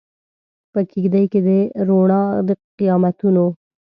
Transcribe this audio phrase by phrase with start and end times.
[0.71, 1.49] په کیږدۍ کې د
[1.87, 3.45] روڼا د قیامتونو